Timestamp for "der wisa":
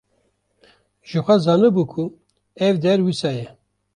2.83-3.31